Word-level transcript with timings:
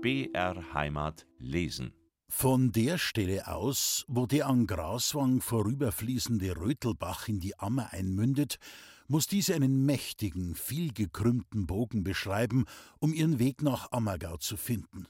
BR 0.00 0.74
Heimat 0.74 1.26
lesen. 1.40 1.92
Von 2.28 2.70
der 2.70 2.98
Stelle 2.98 3.48
aus, 3.48 4.04
wo 4.06 4.26
der 4.26 4.46
an 4.46 4.68
Graswang 4.68 5.40
vorüberfließende 5.40 6.56
Rötelbach 6.56 7.26
in 7.26 7.40
die 7.40 7.58
Ammer 7.58 7.92
einmündet, 7.92 8.60
muss 9.08 9.26
diese 9.26 9.56
einen 9.56 9.84
mächtigen, 9.86 10.54
vielgekrümmten 10.54 11.66
Bogen 11.66 12.04
beschreiben, 12.04 12.66
um 13.00 13.12
ihren 13.12 13.40
Weg 13.40 13.62
nach 13.62 13.90
Ammergau 13.90 14.36
zu 14.36 14.56
finden. 14.56 15.08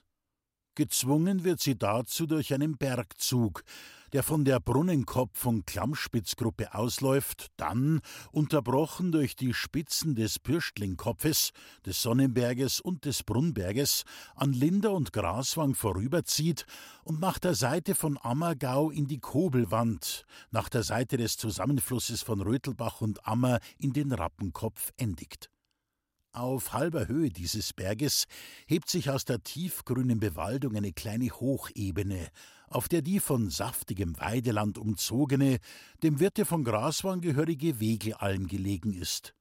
Gezwungen 0.78 1.42
wird 1.42 1.58
sie 1.58 1.76
dazu 1.76 2.24
durch 2.28 2.54
einen 2.54 2.76
Bergzug, 2.76 3.64
der 4.12 4.22
von 4.22 4.44
der 4.44 4.60
Brunnenkopf- 4.60 5.44
und 5.44 5.66
Klammspitzgruppe 5.66 6.72
ausläuft, 6.72 7.48
dann, 7.56 8.00
unterbrochen 8.30 9.10
durch 9.10 9.34
die 9.34 9.54
Spitzen 9.54 10.14
des 10.14 10.38
Bürschtlingkopfes, 10.38 11.50
des 11.84 12.00
Sonnenberges 12.00 12.80
und 12.80 13.06
des 13.06 13.24
Brunnberges, 13.24 14.04
an 14.36 14.52
Linder 14.52 14.92
und 14.92 15.12
Graswang 15.12 15.74
vorüberzieht 15.74 16.64
und 17.02 17.18
nach 17.18 17.40
der 17.40 17.56
Seite 17.56 17.96
von 17.96 18.16
Ammergau 18.22 18.92
in 18.92 19.08
die 19.08 19.18
Kobelwand, 19.18 20.26
nach 20.52 20.68
der 20.68 20.84
Seite 20.84 21.16
des 21.16 21.36
Zusammenflusses 21.38 22.22
von 22.22 22.40
Rötelbach 22.40 23.00
und 23.00 23.26
Ammer 23.26 23.58
in 23.78 23.92
den 23.92 24.12
Rappenkopf 24.12 24.92
endigt. 24.96 25.50
Auf 26.32 26.74
halber 26.74 27.08
Höhe 27.08 27.30
dieses 27.30 27.72
Berges 27.72 28.26
hebt 28.66 28.90
sich 28.90 29.08
aus 29.10 29.24
der 29.24 29.42
tiefgrünen 29.42 30.20
Bewaldung 30.20 30.76
eine 30.76 30.92
kleine 30.92 31.30
Hochebene, 31.30 32.28
auf 32.68 32.86
der 32.88 33.00
die 33.00 33.18
von 33.18 33.48
saftigem 33.48 34.18
Weideland 34.20 34.76
umzogene, 34.76 35.58
dem 36.02 36.20
Wirte 36.20 36.44
von 36.44 36.64
Graswang 36.64 37.22
gehörige 37.22 37.80
Wegealm 37.80 38.46
gelegen 38.46 38.92
ist. 38.92 39.34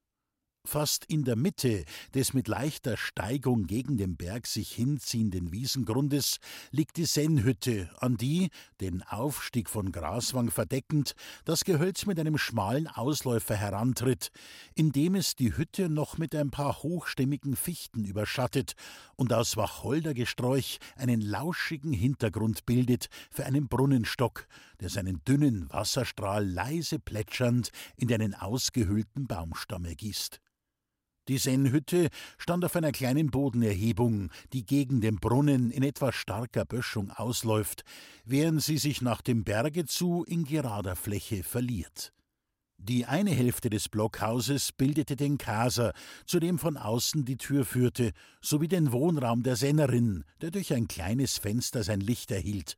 Fast 0.67 1.05
in 1.05 1.23
der 1.23 1.37
Mitte 1.37 1.85
des 2.13 2.33
mit 2.33 2.49
leichter 2.49 2.97
Steigung 2.97 3.67
gegen 3.67 3.95
den 3.95 4.17
Berg 4.17 4.47
sich 4.47 4.73
hinziehenden 4.73 5.53
Wiesengrundes 5.53 6.39
liegt 6.71 6.97
die 6.97 7.05
Sennhütte, 7.05 7.89
an 8.01 8.17
die, 8.17 8.49
den 8.81 9.01
Aufstieg 9.01 9.69
von 9.69 9.93
Graswang 9.93 10.51
verdeckend, 10.51 11.15
das 11.45 11.63
Gehölz 11.63 12.05
mit 12.05 12.19
einem 12.19 12.37
schmalen 12.37 12.87
Ausläufer 12.87 13.55
herantritt, 13.55 14.29
indem 14.75 15.15
es 15.15 15.37
die 15.37 15.55
Hütte 15.55 15.87
noch 15.87 16.17
mit 16.17 16.35
ein 16.35 16.51
paar 16.51 16.83
hochstämmigen 16.83 17.55
Fichten 17.55 18.03
überschattet 18.03 18.73
und 19.15 19.31
aus 19.31 19.55
Wacholdergesträuch 19.55 20.79
einen 20.97 21.21
lauschigen 21.21 21.93
Hintergrund 21.93 22.65
bildet 22.65 23.07
für 23.31 23.45
einen 23.45 23.69
Brunnenstock, 23.69 24.47
der 24.81 24.89
seinen 24.89 25.23
dünnen 25.23 25.69
Wasserstrahl 25.69 26.45
leise 26.45 26.99
plätschernd 26.99 27.69
in 27.95 28.11
einen 28.11 28.35
ausgehöhlten 28.35 29.27
Baumstamm 29.27 29.85
ergießt. 29.85 30.41
Die 31.27 31.37
Sennhütte 31.37 32.09
stand 32.37 32.63
auf 32.63 32.75
einer 32.75 32.91
kleinen 32.91 33.31
Bodenerhebung, 33.31 34.31
die 34.53 34.65
gegen 34.65 35.01
den 35.01 35.17
Brunnen 35.17 35.71
in 35.71 35.83
etwa 35.83 36.13
starker 36.13 36.63
Böschung 36.63 37.11
ausläuft, 37.11 37.83
während 38.23 38.63
sie 38.63 38.77
sich 38.77 39.01
nach 39.01 39.21
dem 39.21 39.43
Berge 39.43 39.85
zu 39.85 40.23
in 40.23 40.45
gerader 40.45 40.95
Fläche 40.95 41.43
verliert. 41.43 42.13
Die 42.79 43.05
eine 43.05 43.31
Hälfte 43.31 43.69
des 43.69 43.89
Blockhauses 43.89 44.71
bildete 44.71 45.15
den 45.15 45.37
Kaser, 45.37 45.93
zu 46.25 46.39
dem 46.39 46.59
von 46.59 46.77
außen 46.77 47.25
die 47.25 47.37
Tür 47.37 47.65
führte, 47.65 48.11
sowie 48.39 48.67
den 48.67 48.91
Wohnraum 48.91 49.41
der 49.41 49.55
Sennerin, 49.55 50.23
der 50.41 50.51
durch 50.51 50.73
ein 50.73 50.87
kleines 50.87 51.39
Fenster 51.39 51.83
sein 51.83 52.01
Licht 52.01 52.29
erhielt. 52.31 52.77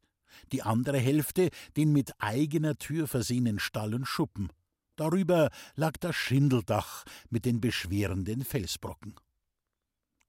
Die 0.54 0.64
andere 0.64 0.98
Hälfte 0.98 1.50
den 1.76 1.92
mit 1.92 2.14
eigener 2.20 2.78
Tür 2.78 3.08
versehenen 3.08 3.60
Stall 3.60 3.94
und 3.94 4.06
Schuppen. 4.06 4.50
Darüber 5.00 5.50
lag 5.76 5.96
das 5.98 6.18
Schindeldach 6.18 7.06
mit 7.30 7.46
den 7.46 7.62
beschwerenden 7.62 8.44
Felsbrocken. 8.44 9.16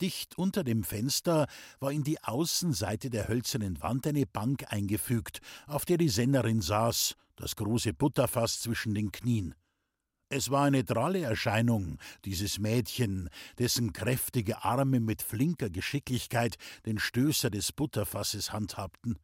Dicht 0.00 0.38
unter 0.38 0.62
dem 0.62 0.84
Fenster 0.84 1.48
war 1.80 1.90
in 1.90 2.04
die 2.04 2.22
Außenseite 2.22 3.10
der 3.10 3.26
hölzernen 3.26 3.82
Wand 3.82 4.06
eine 4.06 4.26
Bank 4.26 4.72
eingefügt, 4.72 5.40
auf 5.66 5.86
der 5.86 5.98
die 5.98 6.08
Sennerin 6.08 6.60
saß, 6.60 7.16
das 7.34 7.56
große 7.56 7.94
Butterfass 7.94 8.60
zwischen 8.60 8.94
den 8.94 9.10
Knien. 9.10 9.56
Es 10.28 10.52
war 10.52 10.66
eine 10.66 10.84
dralle 10.84 11.22
Erscheinung, 11.22 11.98
dieses 12.24 12.60
Mädchen, 12.60 13.28
dessen 13.58 13.92
kräftige 13.92 14.62
Arme 14.62 15.00
mit 15.00 15.20
flinker 15.20 15.68
Geschicklichkeit 15.68 16.58
den 16.86 17.00
Stößer 17.00 17.50
des 17.50 17.72
Butterfasses 17.72 18.52
handhabten. 18.52 19.18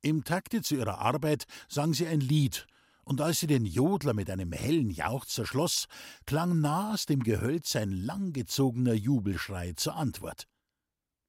Im 0.00 0.24
Takte 0.24 0.62
zu 0.62 0.74
ihrer 0.76 1.00
Arbeit 1.00 1.44
sang 1.68 1.92
sie 1.92 2.06
ein 2.06 2.20
Lied, 2.20 2.66
und 3.06 3.20
als 3.20 3.38
sie 3.38 3.46
den 3.46 3.64
Jodler 3.64 4.14
mit 4.14 4.28
einem 4.28 4.52
hellen 4.52 4.90
Jauchzer 4.90 5.46
schloss, 5.46 5.86
klang 6.26 6.60
nah 6.60 6.92
aus 6.92 7.06
dem 7.06 7.22
Gehölz 7.22 7.76
ein 7.76 7.92
langgezogener 7.92 8.94
Jubelschrei 8.94 9.74
zur 9.76 9.94
Antwort. 9.94 10.48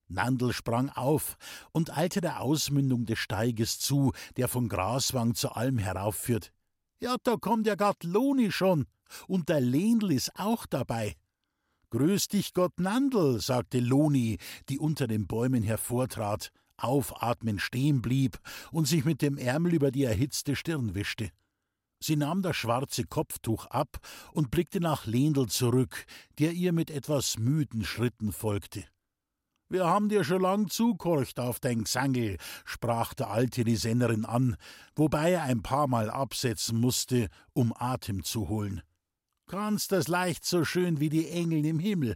Nandl 0.07 0.53
sprang 0.53 0.89
auf 0.89 1.37
und 1.71 1.95
eilte 1.95 2.19
der 2.19 2.41
Ausmündung 2.41 3.05
des 3.05 3.19
Steiges 3.19 3.77
zu, 3.77 4.11
der 4.37 4.47
von 4.47 4.69
Graswang 4.69 5.35
zur 5.35 5.55
Alm 5.55 5.77
heraufführt. 5.77 6.51
Ja, 6.99 7.15
da 7.23 7.35
kommt 7.35 7.67
ja 7.67 7.75
Gott 7.75 8.03
Loni 8.03 8.51
schon, 8.51 8.87
und 9.27 9.49
der 9.49 9.61
Lehnl 9.61 10.11
ist 10.11 10.31
auch 10.35 10.65
dabei. 10.65 11.15
Grüß 11.91 12.27
dich 12.29 12.55
Gott 12.55 12.79
Nandl, 12.79 13.39
sagte 13.39 13.79
Loni, 13.79 14.39
die 14.67 14.79
unter 14.79 15.07
den 15.07 15.27
Bäumen 15.27 15.61
hervortrat, 15.61 16.51
aufatmen 16.75 17.59
stehen 17.59 18.01
blieb 18.01 18.39
und 18.71 18.87
sich 18.87 19.05
mit 19.05 19.21
dem 19.21 19.37
Ärmel 19.37 19.75
über 19.75 19.91
die 19.91 20.05
erhitzte 20.05 20.55
Stirn 20.55 20.95
wischte. 20.95 21.29
Sie 21.99 22.15
nahm 22.15 22.41
das 22.41 22.55
schwarze 22.55 23.05
Kopftuch 23.05 23.65
ab 23.67 23.97
und 24.33 24.51
blickte 24.51 24.79
nach 24.79 25.05
Lendl 25.05 25.47
zurück, 25.47 26.05
der 26.37 26.53
ihr 26.53 26.71
mit 26.73 26.91
etwas 26.91 27.37
müden 27.37 27.83
Schritten 27.83 28.31
folgte. 28.31 28.85
Wir 29.69 29.85
haben 29.85 30.07
dir 30.07 30.23
schon 30.23 30.41
lang 30.41 30.69
zukorcht 30.69 31.39
auf 31.39 31.59
dein 31.59 31.83
Gesangel, 31.83 32.37
sprach 32.63 33.13
der 33.13 33.29
Alte 33.29 33.65
die 33.65 33.75
Sennerin 33.75 34.23
an, 34.23 34.55
wobei 34.95 35.31
er 35.31 35.43
ein 35.43 35.61
paar 35.61 35.87
Mal 35.87 36.09
absetzen 36.09 36.79
musste, 36.79 37.27
um 37.53 37.73
Atem 37.75 38.23
zu 38.23 38.47
holen. 38.47 38.81
Kannst 39.47 39.91
das 39.91 40.07
leicht 40.07 40.45
so 40.45 40.63
schön 40.63 40.99
wie 40.99 41.09
die 41.09 41.29
Engel 41.29 41.65
im 41.65 41.79
Himmel. 41.79 42.15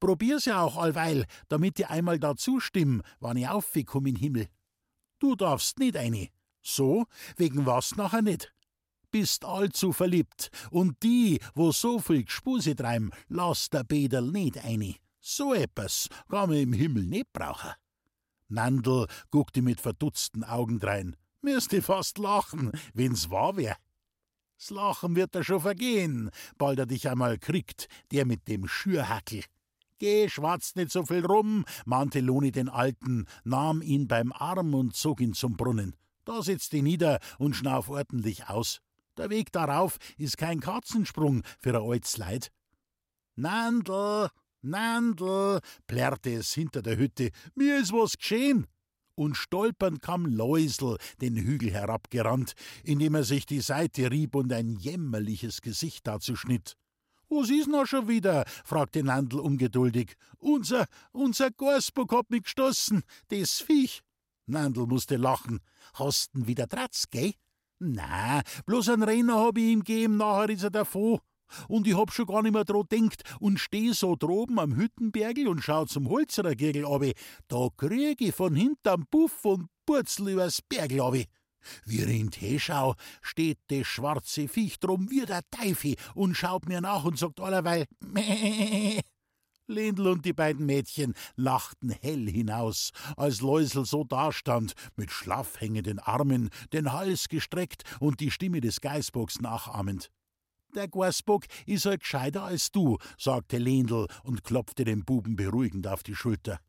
Probier's 0.00 0.46
ja 0.46 0.62
auch 0.62 0.76
allweil, 0.76 1.26
damit 1.48 1.78
dir 1.78 1.90
einmal 1.90 2.18
da 2.18 2.36
zustimmen, 2.36 3.02
wann 3.20 3.36
ich 3.36 3.48
aufkomm 3.48 4.06
in 4.06 4.16
Himmel. 4.16 4.48
Du 5.18 5.34
darfst 5.34 5.78
nicht 5.78 5.96
eine. 5.96 6.28
So, 6.62 7.06
wegen 7.36 7.66
was 7.66 7.96
nachher 7.96 8.22
nicht? 8.22 8.52
Bist 9.12 9.44
allzu 9.44 9.92
verliebt, 9.92 10.50
und 10.72 11.00
die, 11.04 11.38
wo 11.54 11.70
so 11.70 12.00
viel 12.00 12.24
Gspuse 12.24 12.74
treiben, 12.74 13.12
lass 13.28 13.70
der 13.70 13.84
Bäderl 13.84 14.32
nicht 14.32 14.58
eine. 14.58 14.96
So 15.20 15.54
etwas 15.54 16.08
kann 16.28 16.50
man 16.50 16.58
im 16.58 16.72
Himmel 16.72 17.04
nicht 17.04 17.32
brauchen. 17.32 17.70
Nandl 18.48 19.06
guckte 19.30 19.62
mit 19.62 19.80
verdutzten 19.80 20.42
Augen 20.42 20.80
drein. 20.80 21.16
Müsste 21.40 21.80
fast 21.80 22.18
lachen, 22.18 22.72
wenn's 22.92 23.30
wahr 23.30 23.56
wär. 23.56 23.76
S 24.58 24.70
Lachen 24.70 25.16
wird 25.16 25.34
er 25.34 25.42
schon 25.42 25.60
vergehen, 25.60 26.30
bald 26.56 26.78
er 26.78 26.86
dich 26.86 27.08
einmal 27.08 27.38
kriegt, 27.38 27.88
der 28.12 28.26
mit 28.26 28.46
dem 28.46 28.68
Schürhackel. 28.68 29.42
Geh, 29.98 30.28
schwatzt 30.28 30.76
nicht 30.76 30.92
so 30.92 31.04
viel 31.04 31.24
rum, 31.24 31.64
mahnte 31.84 32.20
Loni 32.20 32.52
den 32.52 32.68
Alten, 32.68 33.26
nahm 33.44 33.82
ihn 33.82 34.06
beim 34.06 34.32
Arm 34.32 34.74
und 34.74 34.94
zog 34.94 35.20
ihn 35.20 35.32
zum 35.32 35.56
Brunnen. 35.56 35.96
Da 36.24 36.42
sitzt 36.42 36.74
ihn 36.74 36.84
nieder 36.84 37.18
und 37.38 37.54
schnauf 37.54 37.88
ordentlich 37.88 38.48
aus. 38.48 38.80
Der 39.18 39.28
Weg 39.28 39.52
darauf 39.52 39.98
ist 40.16 40.38
kein 40.38 40.60
Katzensprung 40.60 41.42
für 41.60 41.76
ein 41.76 41.90
altes 41.90 42.16
Leid. 42.16 42.50
Nandl, 43.36 44.28
Nandl, 44.62 45.60
plärrte 45.86 46.34
es 46.34 46.52
hinter 46.52 46.82
der 46.82 46.96
Hütte, 46.96 47.30
mir 47.54 47.78
ist 47.78 47.92
was 47.92 48.16
geschehen. 48.16 48.66
Und 49.14 49.36
stolpernd 49.36 50.00
kam 50.00 50.24
Läusel 50.24 50.96
den 51.20 51.36
Hügel 51.36 51.70
herabgerannt, 51.70 52.54
indem 52.82 53.14
er 53.14 53.24
sich 53.24 53.44
die 53.44 53.60
Seite 53.60 54.10
rieb 54.10 54.34
und 54.34 54.52
ein 54.52 54.76
jämmerliches 54.76 55.60
Gesicht 55.60 56.06
dazu 56.06 56.34
schnitt. 56.34 56.76
Was 57.28 57.50
ist 57.50 57.68
noch 57.68 57.86
schon 57.86 58.08
wieder? 58.08 58.44
fragte 58.64 59.02
Nandl 59.02 59.40
ungeduldig. 59.40 60.16
Unser, 60.38 60.86
unser 61.12 61.50
Gorsbock 61.50 62.12
hat 62.12 62.30
mich 62.30 62.44
gestoßen, 62.44 63.02
das 63.28 63.60
Viech. 63.60 64.02
Nandl 64.46 64.86
musste 64.86 65.16
lachen. 65.16 65.60
Hast'n 65.94 66.46
wieder 66.46 66.68
Tratz, 66.68 67.04
gell? 67.10 67.34
Na, 67.84 68.42
bloß 68.64 68.90
ein 68.90 69.02
Renner 69.02 69.40
hab 69.40 69.58
ich 69.58 69.64
ihm 69.64 69.80
gegeben, 69.80 70.16
nachher 70.16 70.50
ist 70.50 70.62
er 70.62 70.70
davon. 70.70 71.18
Und 71.66 71.88
ich 71.88 71.96
hab 71.96 72.12
schon 72.12 72.26
gar 72.26 72.40
nicht 72.42 72.52
mehr 72.52 72.64
dran 72.64 72.86
denkt 72.90 73.22
und 73.40 73.58
steh 73.58 73.90
so 73.90 74.14
droben 74.14 74.60
am 74.60 74.76
Hüttenbergel 74.76 75.48
und 75.48 75.62
schau 75.62 75.84
zum 75.84 76.08
Holzerergegel 76.08 76.86
ab. 76.86 77.02
Da 77.48 77.68
krieg 77.76 78.20
ich 78.20 78.34
von 78.34 78.54
hinterm 78.54 79.04
Puff 79.10 79.44
und 79.44 79.66
Purzel 79.84 80.28
übers 80.28 80.62
Bergel 80.62 81.00
ab. 81.00 81.14
Wie 81.84 82.02
ich 82.02 82.20
in 82.20 82.30
die 82.30 82.60
schau, 82.60 82.94
steht 83.20 83.58
das 83.66 83.86
schwarze 83.86 84.46
Viech 84.46 84.78
drum 84.78 85.10
wie 85.10 85.26
der 85.26 85.42
Teufel 85.50 85.96
und 86.14 86.36
schaut 86.36 86.68
mir 86.68 86.80
nach 86.80 87.04
und 87.04 87.18
sagt 87.18 87.40
allerweil, 87.40 87.86
Mäh. 88.00 89.00
Lindl 89.72 90.06
und 90.06 90.24
die 90.24 90.32
beiden 90.32 90.66
Mädchen 90.66 91.14
lachten 91.34 91.90
hell 91.90 92.28
hinaus, 92.28 92.92
als 93.16 93.40
Läusel 93.40 93.84
so 93.84 94.04
dastand, 94.04 94.74
mit 94.96 95.10
schlaff 95.10 95.60
hängenden 95.60 95.98
Armen, 95.98 96.50
den 96.72 96.92
Hals 96.92 97.28
gestreckt 97.28 97.82
und 97.98 98.20
die 98.20 98.30
Stimme 98.30 98.60
des 98.60 98.80
Geißbocks 98.80 99.40
nachahmend. 99.40 100.10
Der 100.74 100.88
Geißbock 100.88 101.44
ist 101.66 101.84
halt 101.84 102.00
gescheiter 102.00 102.44
als 102.44 102.70
du, 102.70 102.98
sagte 103.18 103.58
Lendl 103.58 104.06
und 104.22 104.44
klopfte 104.44 104.84
den 104.84 105.04
Buben 105.04 105.36
beruhigend 105.36 105.86
auf 105.86 106.02
die 106.02 106.14
Schulter. 106.14 106.60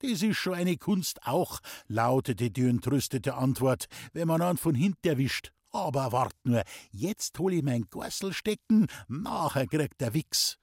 Das 0.00 0.22
ist 0.22 0.36
schon 0.36 0.54
eine 0.54 0.76
Kunst 0.76 1.20
auch, 1.24 1.60
lautete 1.86 2.50
die 2.50 2.66
entrüstete 2.66 3.34
Antwort, 3.34 3.86
wenn 4.12 4.28
man 4.28 4.42
an 4.42 4.56
von 4.56 4.74
hinten 4.74 5.06
erwischt. 5.06 5.52
Aber 5.70 6.12
wart 6.12 6.34
nur, 6.44 6.62
jetzt 6.90 7.38
hol 7.38 7.52
ich 7.52 7.62
mein 7.62 7.86
Gorsel 7.90 8.32
stecken, 8.32 8.86
nachher 9.08 9.66
kriegt 9.66 10.00
der 10.00 10.14
Wichs. 10.14 10.58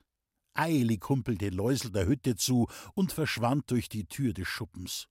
Eilig 0.54 1.08
humpelte 1.08 1.50
Läusel 1.50 1.92
der 1.92 2.08
Hütte 2.08 2.36
zu 2.36 2.68
und 2.94 3.12
verschwand 3.12 3.70
durch 3.72 3.90
die 3.90 4.06
Tür 4.06 4.34
des 4.34 4.48
Schuppens. 4.48 5.08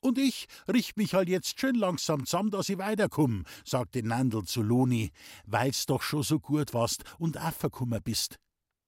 Und 0.00 0.18
ich 0.18 0.46
richt 0.68 0.96
mich 0.96 1.14
halt 1.14 1.28
jetzt 1.28 1.58
schön 1.58 1.74
langsam 1.74 2.24
zusammen, 2.24 2.50
dass 2.50 2.68
ich 2.68 2.78
weiterkomm, 2.78 3.44
sagte 3.64 4.02
Nandl 4.02 4.44
zu 4.44 4.62
Loni, 4.62 5.10
weil's 5.44 5.86
doch 5.86 6.02
schon 6.02 6.22
so 6.22 6.38
gut 6.38 6.72
warst 6.72 7.04
und 7.18 7.38
auch 7.38 7.52
verkummer 7.52 8.00
bist. 8.00 8.38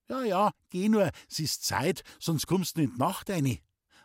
Ja, 0.09 0.23
ja, 0.25 0.51
geh 0.71 0.89
nur, 0.89 1.11
es 1.29 1.39
ist 1.39 1.65
Zeit, 1.65 2.03
sonst 2.19 2.47
kommst 2.47 2.77
du 2.77 2.87
die 2.87 2.99
Nacht 2.99 3.31
eine. 3.31 3.59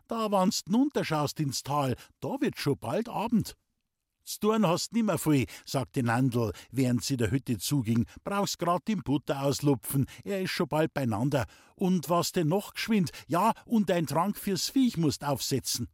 Da, 0.08 0.32
wann's 0.32 0.64
nunterschaust 0.68 1.40
ins 1.40 1.64
Tal, 1.64 1.96
da 2.20 2.38
wird 2.40 2.60
schon 2.60 2.78
bald 2.78 3.10
Abend. 3.10 3.56
Sturn 4.28 4.66
hast 4.68 4.94
nimmer 4.94 5.20
viel, 5.20 5.46
sagte 5.66 6.02
Nandl, 6.02 6.52
während 6.72 7.04
sie 7.04 7.16
der 7.16 7.30
Hütte 7.30 7.60
zuging. 7.60 8.06
Brauchst 8.24 8.58
grad 8.58 8.88
den 8.88 9.04
Butter 9.04 9.44
auslupfen, 9.44 10.08
er 10.24 10.42
ist 10.42 10.52
schon 10.52 10.68
bald 10.68 10.94
beieinander. 10.94 11.46
Und 11.76 12.10
was 12.10 12.32
denn 12.32 12.48
noch 12.48 12.74
geschwind? 12.74 13.12
Ja, 13.28 13.54
und 13.66 13.92
ein 13.92 14.08
Trank 14.08 14.38
fürs 14.38 14.70
Viech 14.70 14.98
musst 14.98 15.24
aufsetzen. 15.24 15.88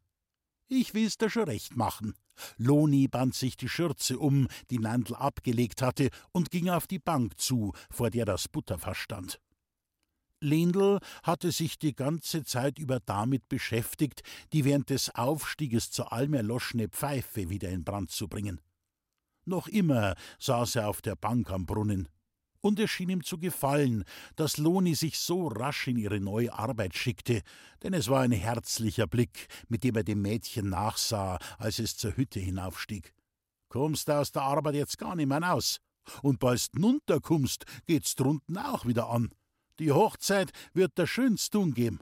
Ich 0.69 0.93
will's 0.93 1.17
dir 1.17 1.29
schon 1.29 1.43
recht 1.43 1.75
machen. 1.75 2.13
Loni 2.57 3.09
band 3.09 3.35
sich 3.35 3.57
die 3.57 3.67
Schürze 3.67 4.17
um, 4.17 4.47
die 4.69 4.79
Nandl 4.79 5.15
abgelegt 5.15 5.81
hatte, 5.81 6.09
und 6.31 6.49
ging 6.49 6.69
auf 6.69 6.87
die 6.87 6.99
Bank 6.99 7.37
zu, 7.37 7.73
vor 7.89 8.09
der 8.09 8.23
das 8.23 8.47
Butterfass 8.47 8.97
stand. 8.97 9.39
Lendl 10.41 10.99
hatte 11.23 11.51
sich 11.51 11.79
die 11.79 11.95
ganze 11.95 12.43
Zeit 12.43 12.79
über 12.79 12.99
damit 12.99 13.47
beschäftigt, 13.47 14.23
die 14.53 14.65
während 14.65 14.89
des 14.89 15.13
Aufstieges 15.15 15.91
zur 15.91 16.11
Alm 16.11 16.33
erloschene 16.33 16.89
Pfeife 16.89 17.49
wieder 17.49 17.69
in 17.69 17.83
Brand 17.83 18.11
zu 18.11 18.27
bringen. 18.27 18.59
Noch 19.45 19.67
immer 19.67 20.15
saß 20.39 20.75
er 20.75 20.89
auf 20.89 21.01
der 21.01 21.15
Bank 21.15 21.49
am 21.51 21.65
Brunnen. 21.65 22.09
Und 22.63 22.79
es 22.79 22.91
schien 22.91 23.09
ihm 23.09 23.23
zu 23.23 23.39
gefallen, 23.39 24.03
dass 24.35 24.57
Loni 24.57 24.93
sich 24.93 25.17
so 25.17 25.47
rasch 25.47 25.87
in 25.87 25.97
ihre 25.97 26.19
neue 26.19 26.53
Arbeit 26.53 26.95
schickte, 26.95 27.41
denn 27.81 27.93
es 27.93 28.07
war 28.07 28.21
ein 28.21 28.31
herzlicher 28.31 29.07
Blick, 29.07 29.47
mit 29.67 29.83
dem 29.83 29.95
er 29.95 30.03
dem 30.03 30.21
Mädchen 30.21 30.69
nachsah, 30.69 31.39
als 31.57 31.79
es 31.79 31.97
zur 31.97 32.15
Hütte 32.15 32.39
hinaufstieg. 32.39 33.15
Kommst 33.67 34.11
aus 34.11 34.31
der 34.31 34.43
Arbeit 34.43 34.75
jetzt 34.75 34.99
gar 34.99 35.15
nicht 35.15 35.27
mehr 35.27 35.53
aus? 35.53 35.79
Und 36.21 36.39
bald 36.39 36.67
nunterkommst, 36.73 37.65
geht's 37.87 38.15
drunten 38.15 38.57
auch 38.57 38.85
wieder 38.85 39.09
an. 39.09 39.31
Die 39.79 39.91
Hochzeit 39.91 40.51
wird 40.73 40.97
der 40.97 41.07
schönst 41.07 41.53
tun 41.53 41.73
geben. 41.73 41.99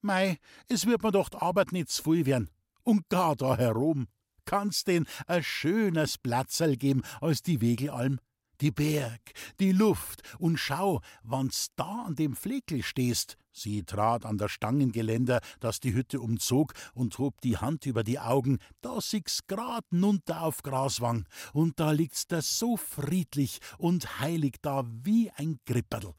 Mei, 0.00 0.38
es 0.68 0.86
wird 0.86 1.02
mir 1.02 1.12
doch 1.12 1.28
die 1.28 1.38
Arbeit 1.38 1.72
nicht 1.72 1.90
zu 1.90 2.02
viel 2.02 2.26
werden. 2.26 2.50
Und 2.82 3.08
gar 3.08 3.36
da 3.36 3.56
herum. 3.56 4.08
Kann's 4.44 4.84
denn 4.84 5.06
ein 5.26 5.42
schönes 5.42 6.16
Platzerl 6.16 6.76
geben 6.76 7.02
als 7.20 7.42
die 7.42 7.60
Wegelalm? 7.60 8.18
Die 8.60 8.70
Berg, 8.72 9.20
die 9.60 9.70
Luft 9.70 10.22
und 10.38 10.56
schau, 10.56 11.00
wann's 11.22 11.68
da 11.76 12.06
an 12.06 12.16
dem 12.16 12.34
Fleckl 12.34 12.82
stehst. 12.82 13.36
Sie 13.52 13.84
trat 13.84 14.24
an 14.24 14.38
das 14.38 14.50
Stangengeländer, 14.50 15.40
das 15.60 15.78
die 15.78 15.94
Hütte 15.94 16.20
umzog, 16.20 16.72
und 16.92 17.18
hob 17.18 17.40
die 17.40 17.56
Hand 17.56 17.86
über 17.86 18.02
die 18.02 18.18
Augen. 18.18 18.58
Da 18.80 19.00
sieg's 19.00 19.46
grad 19.46 19.84
nunter 19.90 20.42
auf 20.42 20.62
Graswang, 20.62 21.26
und 21.52 21.78
da 21.78 21.92
liegt's 21.92 22.26
da 22.26 22.42
so 22.42 22.76
friedlich 22.76 23.60
und 23.78 24.20
heilig 24.20 24.56
da 24.60 24.84
wie 24.86 25.30
ein 25.32 25.60
Gripperl. 25.66 26.14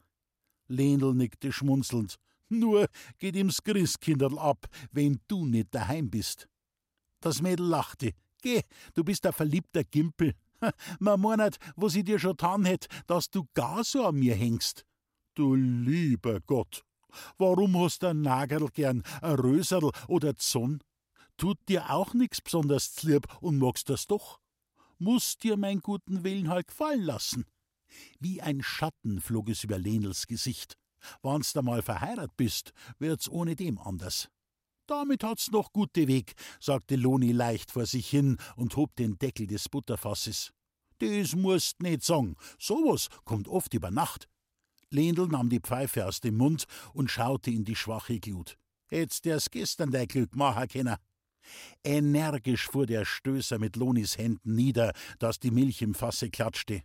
Lenel 0.70 1.14
nickte 1.14 1.52
schmunzelnd. 1.52 2.16
Nur 2.48 2.88
geht 3.18 3.36
ihm's 3.36 3.62
Christkindl 3.62 4.38
ab, 4.38 4.66
wenn 4.90 5.20
du 5.28 5.46
nicht 5.46 5.74
daheim 5.74 6.10
bist. 6.10 6.48
Das 7.20 7.42
Mädel 7.42 7.66
lachte. 7.66 8.12
Geh, 8.42 8.62
du 8.94 9.04
bist 9.04 9.26
ein 9.26 9.32
verliebter 9.32 9.84
Gimpel. 9.84 10.34
Man 10.98 11.20
meint, 11.20 11.58
was 11.76 11.94
ich 11.94 12.04
dir 12.04 12.18
schon 12.18 12.36
tan 12.36 12.64
hätt, 12.64 12.86
dass 13.06 13.30
du 13.30 13.46
gar 13.54 13.84
so 13.84 14.06
an 14.06 14.16
mir 14.16 14.34
hängst. 14.34 14.84
Du 15.34 15.54
lieber 15.54 16.40
Gott, 16.40 16.84
warum 17.38 17.78
hast 17.78 18.02
du 18.02 18.08
ein 18.08 18.22
Nagerl 18.22 18.68
gern, 18.72 19.02
ein 19.22 19.34
Röserl 19.34 19.90
oder 20.08 20.36
Zonn? 20.36 20.80
Tut 21.36 21.58
dir 21.68 21.90
auch 21.90 22.14
nix 22.14 22.40
besonders 22.40 23.02
lieb 23.02 23.26
und 23.40 23.58
magst 23.58 23.88
das 23.88 24.06
doch? 24.06 24.40
Muß 24.98 25.38
dir 25.38 25.56
mein 25.56 25.80
guten 25.80 26.24
Willen 26.24 26.48
halt 26.48 26.68
gefallen 26.68 27.02
lassen. 27.02 27.46
Wie 28.18 28.42
ein 28.42 28.62
Schatten 28.62 29.20
flog 29.20 29.48
es 29.48 29.64
über 29.64 29.78
Lenels 29.78 30.26
Gesicht. 30.26 30.76
Wann's 31.22 31.52
da 31.52 31.62
mal 31.62 31.82
verheiratet 31.82 32.36
bist, 32.36 32.72
wird's 32.98 33.28
ohne 33.28 33.56
dem 33.56 33.78
anders. 33.78 34.28
Damit 34.86 35.22
hat's 35.22 35.50
noch 35.50 35.72
gute 35.72 36.08
Weg, 36.08 36.34
sagte 36.58 36.96
Loni 36.96 37.32
leicht 37.32 37.70
vor 37.70 37.86
sich 37.86 38.08
hin 38.08 38.38
und 38.56 38.76
hob 38.76 38.96
den 38.96 39.18
Deckel 39.18 39.46
des 39.46 39.68
Butterfasses. 39.68 40.52
Das 40.98 41.34
musst 41.34 41.80
nicht 41.80 42.02
sagen, 42.02 42.36
sowas 42.58 43.08
kommt 43.24 43.48
oft 43.48 43.72
über 43.72 43.90
Nacht. 43.90 44.28
Lendl 44.90 45.28
nahm 45.28 45.48
die 45.48 45.60
Pfeife 45.60 46.06
aus 46.06 46.20
dem 46.20 46.36
Mund 46.36 46.64
und 46.92 47.10
schaute 47.10 47.50
in 47.50 47.64
die 47.64 47.76
schwache 47.76 48.18
Glut. 48.18 48.56
Hätt's 48.88 49.20
der's 49.20 49.50
gestern 49.50 49.92
dein 49.92 50.08
Glück 50.08 50.34
machen 50.34 50.68
können. 50.68 50.96
Energisch 51.84 52.66
fuhr 52.66 52.86
der 52.86 53.04
Stößer 53.04 53.58
mit 53.58 53.76
Lonis 53.76 54.18
Händen 54.18 54.56
nieder, 54.56 54.92
dass 55.18 55.38
die 55.38 55.52
Milch 55.52 55.80
im 55.82 55.94
Fasse 55.94 56.30
klatschte. 56.30 56.82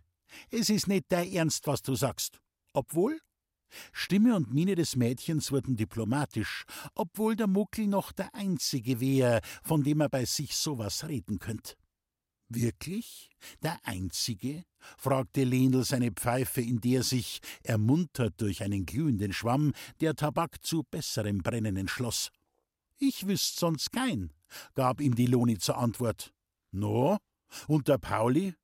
Es 0.50 0.70
ist 0.70 0.86
nicht 0.86 1.06
dein 1.08 1.32
Ernst, 1.32 1.66
was 1.66 1.82
du 1.82 1.94
sagst. 1.94 2.40
Obwohl? 2.72 3.18
Stimme 3.92 4.36
und 4.36 4.52
Miene 4.52 4.74
des 4.74 4.96
Mädchens 4.96 5.50
wurden 5.50 5.76
diplomatisch, 5.76 6.64
obwohl 6.94 7.36
der 7.36 7.48
Muckel 7.48 7.86
noch 7.86 8.12
der 8.12 8.34
einzige 8.34 9.00
wäre, 9.00 9.40
von 9.62 9.82
dem 9.82 10.00
er 10.00 10.08
bei 10.08 10.24
sich 10.24 10.54
sowas 10.54 11.06
reden 11.08 11.38
könnte. 11.38 11.74
Wirklich? 12.48 13.30
Der 13.62 13.78
einzige? 13.82 14.64
fragte 14.98 15.42
Lenel 15.42 15.84
seine 15.84 16.12
Pfeife, 16.12 16.60
in 16.60 16.80
der 16.80 17.02
sich, 17.02 17.40
ermuntert 17.64 18.40
durch 18.40 18.62
einen 18.62 18.86
glühenden 18.86 19.32
Schwamm, 19.32 19.72
der 20.00 20.14
Tabak 20.14 20.64
zu 20.64 20.84
besserem 20.84 21.38
Brennen 21.38 21.76
entschloss. 21.76 22.30
Ich 22.98 23.26
wüsst 23.26 23.58
sonst 23.58 23.90
kein, 23.90 24.32
gab 24.74 25.00
ihm 25.00 25.16
die 25.16 25.26
Loni 25.26 25.58
zur 25.58 25.78
Antwort. 25.78 26.32
No? 26.70 27.18
Und 27.66 27.88
der 27.88 27.98
Pauli? 27.98 28.54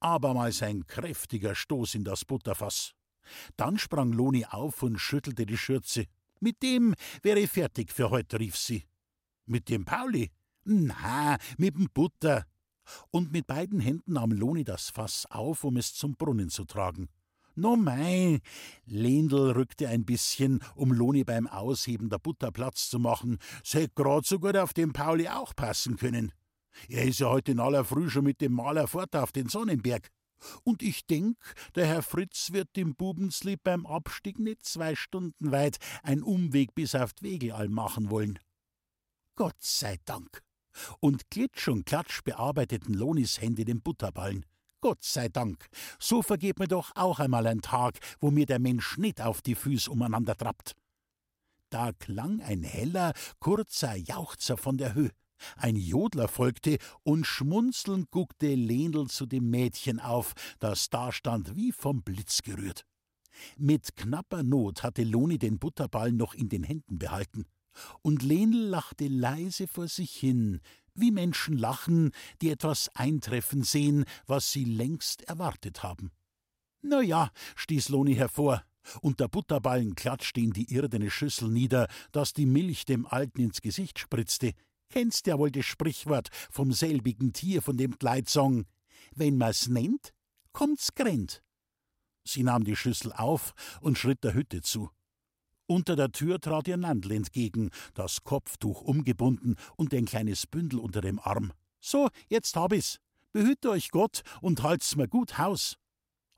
Abermals 0.00 0.62
ein 0.62 0.86
kräftiger 0.86 1.54
Stoß 1.54 1.94
in 1.94 2.04
das 2.04 2.24
Butterfass. 2.24 2.92
Dann 3.56 3.78
sprang 3.78 4.12
Loni 4.12 4.44
auf 4.46 4.82
und 4.82 4.98
schüttelte 4.98 5.46
die 5.46 5.58
Schürze. 5.58 6.06
Mit 6.40 6.62
dem 6.62 6.94
wäre 7.22 7.40
ich 7.40 7.50
fertig 7.50 7.92
für 7.92 8.10
heute, 8.10 8.40
rief 8.40 8.56
sie. 8.56 8.84
Mit 9.46 9.68
dem 9.68 9.84
Pauli? 9.84 10.30
Na, 10.64 11.36
mit 11.58 11.74
dem 11.76 11.88
Butter. 11.92 12.46
Und 13.10 13.32
mit 13.32 13.46
beiden 13.46 13.80
Händen 13.80 14.14
nahm 14.14 14.32
Loni 14.32 14.64
das 14.64 14.90
Fass 14.90 15.26
auf, 15.30 15.64
um 15.64 15.76
es 15.76 15.94
zum 15.94 16.16
Brunnen 16.16 16.50
zu 16.50 16.64
tragen. 16.64 17.08
No 17.54 17.76
mei! 17.76 18.40
Lendl 18.86 19.50
rückte 19.50 19.88
ein 19.88 20.04
bisschen, 20.04 20.60
um 20.74 20.92
Loni 20.92 21.24
beim 21.24 21.46
Ausheben 21.46 22.08
der 22.08 22.18
Butter 22.18 22.52
Platz 22.52 22.88
zu 22.88 22.98
machen. 22.98 23.38
Es 23.62 23.74
hätte 23.74 23.92
grad 23.94 24.24
so 24.24 24.38
gut 24.38 24.56
auf 24.56 24.72
den 24.72 24.92
Pauli 24.92 25.28
auch 25.28 25.54
passen 25.54 25.96
können. 25.96 26.32
Er 26.88 27.04
ist 27.04 27.20
ja 27.20 27.28
heute 27.28 27.52
in 27.52 27.60
aller 27.60 27.84
Früh 27.84 28.08
schon 28.10 28.24
mit 28.24 28.40
dem 28.40 28.52
Maler 28.52 28.86
fort 28.86 29.14
auf 29.16 29.32
den 29.32 29.48
Sonnenberg. 29.48 30.08
Und 30.64 30.82
ich 30.82 31.06
denk, 31.06 31.36
der 31.74 31.86
Herr 31.86 32.02
Fritz 32.02 32.52
wird 32.52 32.74
dem 32.76 32.94
Bubensli 32.94 33.56
beim 33.56 33.86
Abstieg 33.86 34.38
nicht 34.38 34.64
zwei 34.64 34.94
Stunden 34.94 35.52
weit 35.52 35.78
ein 36.02 36.22
Umweg 36.22 36.74
bis 36.74 36.94
auf 36.94 37.12
Wegealm 37.20 37.72
machen 37.72 38.10
wollen. 38.10 38.38
Gott 39.36 39.60
sei 39.60 39.98
Dank. 40.04 40.42
Und 41.00 41.30
Klitsch 41.30 41.68
und 41.68 41.84
Klatsch 41.84 42.22
bearbeiteten 42.22 42.94
Lonis 42.94 43.40
Hände 43.40 43.64
den 43.64 43.82
Butterballen. 43.82 44.46
Gott 44.80 45.02
sei 45.04 45.28
Dank. 45.28 45.68
So 45.98 46.22
vergeht 46.22 46.58
mir 46.58 46.68
doch 46.68 46.92
auch 46.94 47.18
einmal 47.18 47.46
ein 47.46 47.60
Tag, 47.60 47.98
wo 48.20 48.30
mir 48.30 48.46
der 48.46 48.58
Mensch 48.58 48.96
nicht 48.96 49.20
auf 49.20 49.42
die 49.42 49.54
Füß 49.54 49.88
umeinander 49.88 50.36
trappt. 50.36 50.74
Da 51.68 51.92
klang 51.92 52.40
ein 52.40 52.62
heller, 52.62 53.12
kurzer 53.38 53.94
Jauchzer 53.94 54.56
von 54.56 54.78
der 54.78 54.94
Höhe. 54.94 55.10
Ein 55.56 55.76
Jodler 55.76 56.28
folgte, 56.28 56.78
und 57.02 57.26
schmunzelnd 57.26 58.10
guckte 58.10 58.54
Lenel 58.54 59.08
zu 59.08 59.26
dem 59.26 59.50
Mädchen 59.50 60.00
auf, 60.00 60.34
das 60.58 60.90
dastand 60.90 61.56
wie 61.56 61.72
vom 61.72 62.02
Blitz 62.02 62.42
gerührt. 62.42 62.84
Mit 63.56 63.96
knapper 63.96 64.42
Not 64.42 64.82
hatte 64.82 65.04
Loni 65.04 65.38
den 65.38 65.58
Butterball 65.58 66.12
noch 66.12 66.34
in 66.34 66.48
den 66.48 66.64
Händen 66.64 66.98
behalten. 66.98 67.46
Und 68.02 68.22
Lenel 68.22 68.68
lachte 68.68 69.06
leise 69.06 69.68
vor 69.68 69.88
sich 69.88 70.12
hin, 70.12 70.60
wie 70.94 71.10
Menschen 71.10 71.56
lachen, 71.56 72.10
die 72.42 72.50
etwas 72.50 72.88
eintreffen 72.94 73.62
sehen, 73.62 74.04
was 74.26 74.52
sie 74.52 74.64
längst 74.64 75.22
erwartet 75.22 75.82
haben. 75.82 76.10
Na 76.82 77.00
ja, 77.00 77.30
stieß 77.56 77.90
Loni 77.90 78.14
hervor, 78.14 78.64
und 79.02 79.20
der 79.20 79.28
Butterballen 79.28 79.94
klatschte 79.94 80.40
in 80.40 80.52
die 80.52 80.72
irdene 80.72 81.10
Schüssel 81.10 81.48
nieder, 81.48 81.88
dass 82.12 82.32
die 82.32 82.46
Milch 82.46 82.84
dem 82.86 83.06
Alten 83.06 83.40
ins 83.40 83.60
Gesicht 83.60 83.98
spritzte. 83.98 84.54
Kennst 84.90 85.26
ja 85.26 85.38
wohl 85.38 85.50
das 85.50 85.66
Sprichwort 85.66 86.28
vom 86.50 86.72
selbigen 86.72 87.32
Tier 87.32 87.62
von 87.62 87.76
dem 87.76 87.92
Gleitsong. 87.92 88.66
Wenn 89.14 89.38
man's 89.38 89.68
nennt, 89.68 90.12
kommt's 90.52 90.94
grennt. 90.94 91.42
Sie 92.24 92.42
nahm 92.42 92.64
die 92.64 92.76
Schüssel 92.76 93.12
auf 93.12 93.54
und 93.80 93.98
schritt 93.98 94.22
der 94.24 94.34
Hütte 94.34 94.62
zu. 94.62 94.90
Unter 95.66 95.94
der 95.94 96.10
Tür 96.10 96.40
trat 96.40 96.66
ihr 96.66 96.76
Nandl 96.76 97.12
entgegen, 97.12 97.70
das 97.94 98.24
Kopftuch 98.24 98.82
umgebunden 98.82 99.54
und 99.76 99.94
ein 99.94 100.04
kleines 100.04 100.46
Bündel 100.46 100.80
unter 100.80 101.00
dem 101.00 101.20
Arm. 101.20 101.52
So, 101.80 102.08
jetzt 102.28 102.56
hab 102.56 102.72
ich's. 102.72 102.98
Behüte 103.32 103.70
euch 103.70 103.92
Gott 103.92 104.22
und 104.42 104.64
halt's 104.64 104.96
mir 104.96 105.06
gut 105.06 105.38
Haus. 105.38 105.76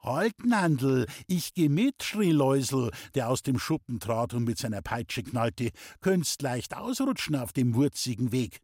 Halt, 0.03 0.45
Nandl, 0.45 1.07
ich 1.29 1.55
geh 1.55 1.69
mit, 1.69 2.03
schrie 2.03 2.33
Läusel, 2.33 2.91
der 3.15 3.29
aus 3.29 3.43
dem 3.43 3.59
Schuppen 3.59 4.01
trat 4.01 4.35
und 4.35 4.43
mit 4.43 4.59
seiner 4.59 4.83
Peitsche 4.83 5.23
knallte. 5.23 5.71
Könnt's 6.01 6.41
leicht 6.41 6.77
ausrutschen 6.77 7.37
auf 7.37 7.53
dem 7.53 7.77
wurzigen 7.77 8.33
Weg. 8.33 8.59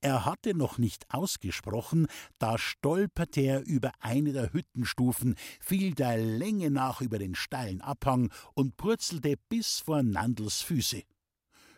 Er 0.00 0.24
hatte 0.24 0.54
noch 0.54 0.78
nicht 0.78 1.06
ausgesprochen, 1.14 2.08
da 2.38 2.58
stolperte 2.58 3.42
er 3.42 3.64
über 3.64 3.92
eine 4.00 4.32
der 4.32 4.52
Hüttenstufen, 4.52 5.36
fiel 5.60 5.94
der 5.94 6.16
Länge 6.18 6.70
nach 6.70 7.00
über 7.00 7.18
den 7.18 7.36
steilen 7.36 7.80
Abhang 7.80 8.32
und 8.54 8.76
purzelte 8.76 9.36
bis 9.48 9.78
vor 9.78 10.02
Nandels 10.02 10.62
Füße. 10.62 11.02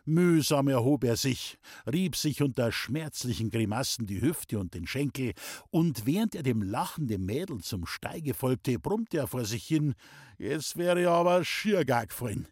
Mühsam 0.09 0.69
erhob 0.69 1.05
er 1.05 1.17
sich, 1.17 1.59
rieb 1.87 2.17
sich 2.17 2.43
unter 2.43 2.73
schmerzlichen 2.73 3.51
Grimassen 3.51 4.07
die 4.07 4.21
Hüfte 4.21 4.59
und 4.59 4.75
den 4.75 4.87
Schenkel, 4.87 5.35
und 5.71 6.07
während 6.07 6.35
er 6.35 6.43
dem 6.43 6.63
lachenden 6.63 7.25
Mädel 7.25 7.61
zum 7.61 7.87
Steige 7.87 8.35
folgte, 8.35 8.79
brummte 8.79 9.19
er 9.19 9.27
vor 9.27 9.45
sich 9.45 9.65
hin: 9.65 9.95
Jetzt 10.39 10.77
wäre 10.77 11.09
aber 11.11 11.45
schier 11.45 11.85
gar 11.85 12.07
gefallen. 12.07 12.49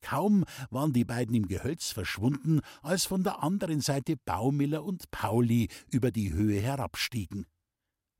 Kaum 0.00 0.44
waren 0.70 0.92
die 0.92 1.04
beiden 1.04 1.34
im 1.34 1.46
Gehölz 1.46 1.92
verschwunden, 1.92 2.60
als 2.82 3.04
von 3.04 3.22
der 3.22 3.42
anderen 3.42 3.80
Seite 3.80 4.16
Baumiller 4.16 4.82
und 4.82 5.10
Pauli 5.10 5.68
über 5.90 6.10
die 6.10 6.32
Höhe 6.32 6.60
herabstiegen. 6.60 7.46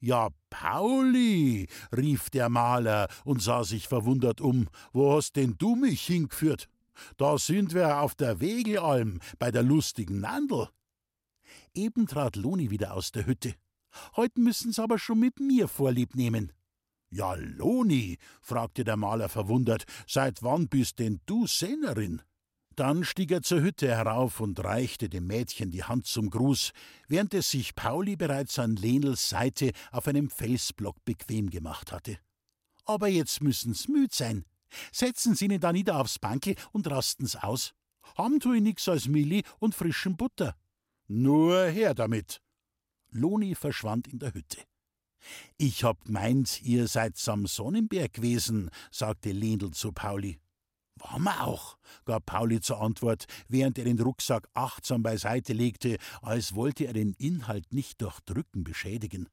Ja, 0.00 0.30
Pauli, 0.50 1.68
rief 1.96 2.28
der 2.30 2.48
Maler 2.48 3.08
und 3.24 3.40
sah 3.40 3.64
sich 3.64 3.88
verwundert 3.88 4.40
um, 4.40 4.68
wo 4.92 5.14
hast 5.16 5.36
denn 5.36 5.54
du 5.58 5.76
mich 5.76 6.02
hingeführt? 6.02 6.68
Da 7.16 7.38
sind 7.38 7.74
wir 7.74 8.00
auf 8.00 8.14
der 8.14 8.40
Wegelalm 8.40 9.20
bei 9.38 9.50
der 9.50 9.62
lustigen 9.62 10.20
Nandel. 10.20 10.68
Eben 11.74 12.06
trat 12.06 12.36
Loni 12.36 12.70
wieder 12.70 12.94
aus 12.94 13.12
der 13.12 13.26
Hütte. 13.26 13.54
Heute 14.16 14.40
müssen's 14.40 14.78
aber 14.78 14.98
schon 14.98 15.20
mit 15.20 15.40
mir 15.40 15.68
Vorlieb 15.68 16.14
nehmen. 16.14 16.52
Ja, 17.10 17.34
Loni, 17.34 18.18
fragte 18.40 18.84
der 18.84 18.96
Maler 18.96 19.28
verwundert, 19.28 19.84
seit 20.06 20.42
wann 20.42 20.68
bist 20.68 20.98
denn 20.98 21.20
du 21.26 21.46
Sennerin? 21.46 22.22
Dann 22.74 23.04
stieg 23.04 23.30
er 23.30 23.42
zur 23.42 23.60
Hütte 23.60 23.88
herauf 23.88 24.40
und 24.40 24.62
reichte 24.64 25.10
dem 25.10 25.26
Mädchen 25.26 25.70
die 25.70 25.84
Hand 25.84 26.06
zum 26.06 26.30
Gruß, 26.30 26.72
während 27.08 27.34
es 27.34 27.50
sich 27.50 27.74
Pauli 27.74 28.16
bereits 28.16 28.58
an 28.58 28.76
Lenels 28.76 29.28
Seite 29.28 29.72
auf 29.90 30.08
einem 30.08 30.30
Felsblock 30.30 31.04
bequem 31.04 31.50
gemacht 31.50 31.92
hatte. 31.92 32.16
Aber 32.86 33.08
jetzt 33.08 33.42
müssen's 33.42 33.88
müd 33.88 34.14
sein. 34.14 34.46
Setzen 34.92 35.34
Sie 35.34 35.46
ihn 35.46 35.60
da 35.60 35.72
nieder 35.72 35.98
aufs 36.00 36.18
Bankel 36.18 36.56
und 36.72 36.90
rasten's 36.90 37.36
aus. 37.36 37.74
Haben 38.16 38.40
tu 38.40 38.52
ich 38.52 38.62
nix 38.62 38.88
als 38.88 39.08
Milli 39.08 39.42
und 39.58 39.74
frischen 39.74 40.16
Butter. 40.16 40.56
Nur 41.06 41.66
her 41.66 41.94
damit. 41.94 42.40
Loni 43.10 43.54
verschwand 43.54 44.08
in 44.08 44.18
der 44.18 44.34
Hütte. 44.34 44.62
Ich 45.56 45.84
hab 45.84 46.04
gemeint, 46.04 46.62
ihr 46.62 46.88
seid 46.88 47.16
am 47.28 47.46
Sonnenberg 47.46 48.14
gewesen, 48.14 48.70
sagte 48.90 49.32
Lendl 49.32 49.70
zu 49.70 49.92
Pauli. 49.92 50.40
Wir 50.96 51.46
auch, 51.46 51.78
gab 52.04 52.26
Pauli 52.26 52.60
zur 52.60 52.80
Antwort, 52.80 53.26
während 53.48 53.78
er 53.78 53.84
den 53.84 54.00
Rucksack 54.00 54.48
achtsam 54.54 55.02
beiseite 55.02 55.52
legte, 55.52 55.98
als 56.20 56.54
wollte 56.54 56.84
er 56.84 56.92
den 56.92 57.14
Inhalt 57.14 57.72
nicht 57.72 58.00
durch 58.02 58.20
Drücken 58.20 58.64
beschädigen. 58.64 59.28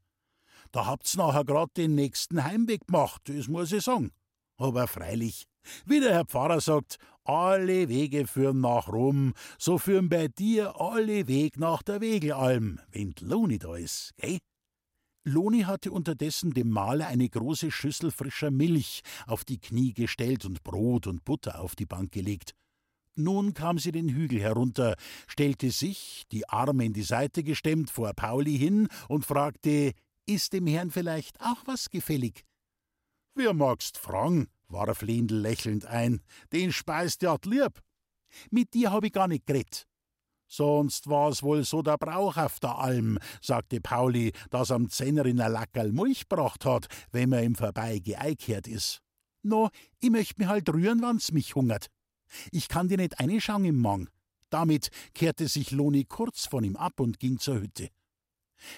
Da 0.72 0.86
habt's 0.86 1.15
nachher 1.15 1.46
grad 1.46 1.75
den 1.77 1.96
nächsten 1.96 2.43
Heimweg 2.43 2.88
gemacht, 2.88 3.22
das 3.25 3.48
muss 3.48 3.72
ich 3.72 3.84
sagen. 3.84 4.12
Aber 4.60 4.88
freilich, 4.88 5.46
wie 5.86 6.01
der 6.01 6.12
Herr 6.12 6.25
Pfarrer 6.25 6.60
sagt, 6.60 6.98
alle 7.24 7.88
Wege 7.88 8.28
führen 8.28 8.60
nach 8.60 8.89
Rom, 8.89 9.34
so 9.58 9.78
führen 9.78 10.10
bei 10.10 10.28
dir 10.28 10.80
alle 10.82 11.28
Weg 11.28 11.58
nach 11.58 11.82
der 11.82 12.01
Wegelalm, 12.01 12.80
wenn 12.92 13.16
Loni 13.22 13.58
da 13.58 13.75
ist, 13.78 14.12
gell? 14.18 14.39
Loni 15.24 15.62
hatte 15.62 15.92
unterdessen 15.92 16.54
dem 16.54 16.70
Maler 16.70 17.08
eine 17.08 17.30
große 17.30 17.72
Schüssel 17.72 18.12
frischer 18.12 18.51
Milch 18.51 19.01
auf 19.28 19.46
die 19.46 19.60
Knie 19.60 19.94
gestellt 19.94 20.44
und 20.44 20.63
Brot 20.63 21.08
und 21.08 21.24
Butter 21.24 21.62
auf 21.62 21.75
die 21.75 21.86
Bank 21.86 22.12
gelegt. 22.12 22.54
Nun 23.16 23.54
kam 23.54 23.80
sie 23.80 23.92
den 23.92 24.10
Hügel 24.10 24.42
herunter, 24.42 24.96
stellte 25.28 25.72
sich, 25.72 26.24
die 26.32 26.50
Arme 26.50 26.86
in 26.86 26.94
die 26.94 27.04
Seite 27.04 27.44
gestemmt, 27.44 27.92
vor 27.92 28.13
Pauli 28.13 28.58
hin 28.58 28.88
und 29.08 29.25
fragte: 29.25 29.94
Ist 30.25 30.54
dem 30.54 30.68
Herrn 30.68 30.92
vielleicht 30.92 31.39
auch 31.42 31.62
was 31.66 31.89
gefällig? 31.89 32.46
Wer 33.36 33.53
magst 33.53 33.98
fragen? 33.98 34.48
warf 34.67 35.01
Lendl 35.01 35.36
lächelnd 35.36 35.86
ein. 35.86 36.21
Den 36.51 36.71
speist 36.71 37.21
ja 37.21 37.38
lieb. 37.43 37.81
Mit 38.51 38.74
dir 38.74 38.91
hab 38.91 39.03
ich 39.03 39.13
gar 39.13 39.27
nicht 39.27 39.45
geredet. 39.45 39.88
Sonst 40.48 41.07
war's 41.07 41.43
wohl 41.43 41.63
so 41.63 41.83
der 41.83 41.98
Brauch 41.98 42.36
auf 42.38 42.59
der 42.59 42.79
Alm, 42.79 43.19
sagte 43.39 43.79
Pauli, 43.79 44.31
dass 44.50 44.71
am 44.71 44.89
Zenner 44.89 45.25
in 45.27 45.38
der 45.38 45.50
Lackerl 45.50 45.91
Milch 45.91 46.27
gebracht 46.27 46.65
hat, 46.65 46.88
wenn 47.12 47.29
man 47.29 47.43
im 47.43 47.55
Vorbei 47.55 48.00
geeikehrt 48.00 48.67
is. 48.67 49.00
No, 49.43 49.69
ich 50.00 50.09
möcht 50.09 50.39
mich 50.39 50.48
halt 50.48 50.67
rühren, 50.74 51.03
wann's 51.03 51.31
mich 51.31 51.53
hungert. 51.53 51.88
Ich 52.51 52.67
kann 52.67 52.88
dir 52.88 52.98
nicht 52.98 53.19
einschauen 53.19 53.65
im 53.65 53.79
Mang. 53.79 54.09
Damit 54.50 54.89
kehrte 55.13 55.48
sich 55.48 55.69
Loni 55.69 56.05
kurz 56.05 56.48
von 56.48 56.63
ihm 56.63 56.75
ab 56.75 57.00
und 57.00 57.19
ging 57.19 57.38
zur 57.38 57.62
Hütte. 57.62 57.89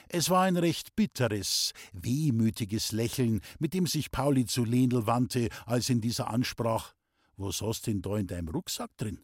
Es 0.10 0.30
war 0.30 0.44
ein 0.44 0.58
recht 0.58 0.96
bitteres, 0.96 1.74
wehmütiges 1.94 2.92
Lächeln, 2.92 3.42
mit 3.60 3.74
dem 3.74 3.88
sich 3.88 4.12
Pauli 4.12 4.46
zu 4.46 4.64
Lenel 4.64 5.08
wandte, 5.08 5.50
als 5.66 5.90
ihn 5.90 6.02
dieser 6.02 6.30
ansprach: 6.30 6.94
Was 7.38 7.62
hast 7.62 7.88
denn 7.88 8.02
da 8.02 8.18
in 8.18 8.28
deinem 8.28 8.50
Rucksack 8.50 8.96
drin? 8.98 9.24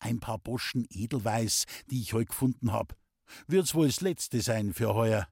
ein 0.00 0.20
paar 0.20 0.38
Boschen 0.38 0.86
Edelweiß, 0.90 1.64
die 1.90 2.00
ich 2.00 2.12
heut 2.12 2.28
gefunden 2.28 2.72
hab. 2.72 2.96
Wird's 3.46 3.74
wohl 3.74 3.86
das 3.86 4.00
letzte 4.00 4.40
sein 4.40 4.72
für 4.72 4.94
heuer. 4.94 5.28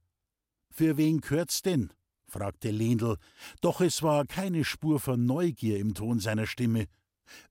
Für 0.71 0.97
wen 0.97 1.21
gehört's 1.21 1.62
denn? 1.62 1.93
fragte 2.29 2.71
Lendl, 2.71 3.17
doch 3.61 3.81
es 3.81 4.03
war 4.03 4.26
keine 4.26 4.65
Spur 4.65 4.99
von 4.99 5.26
Neugier 5.26 5.79
im 5.79 5.95
Ton 5.95 6.19
seiner 6.19 6.47
Stimme. 6.47 6.87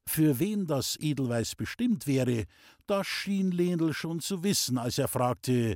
Für 0.06 0.40
wen 0.40 0.68
das 0.68 0.98
Edelweiß 1.00 1.56
bestimmt 1.56 2.08
wäre, 2.08 2.46
das 2.86 3.08
schien 3.08 3.52
Lendl 3.52 3.94
schon 3.94 4.20
zu 4.20 4.44
wissen, 4.44 4.78
als 4.78 4.98
er 4.98 5.08
fragte, 5.08 5.76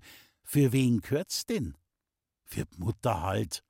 für 0.52 0.72
wen 0.72 1.00
gehört's 1.02 1.46
denn? 1.46 1.78
Für 2.44 2.66
Mutter 2.76 3.22
halt. 3.22 3.64